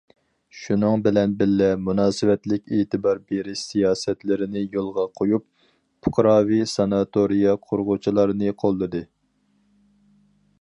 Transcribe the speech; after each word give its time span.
شۇنىڭ 0.59 1.01
بىلەن 1.07 1.33
بىللە، 1.41 1.67
مۇناسىۋەتلىك 1.89 2.73
ئېتىبار 2.77 3.21
بېرىش 3.33 3.61
سىياسەتلىرىنى 3.73 4.63
يولغا 4.77 5.05
قويۇپ، 5.21 5.45
پۇقراۋى 6.07 6.63
ساناتورىيە 6.75 7.55
قۇرغۇچىلارنى 7.67 8.57
قوللىدى. 8.65 9.05